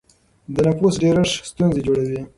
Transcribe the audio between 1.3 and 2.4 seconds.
ستونزې جوړوي.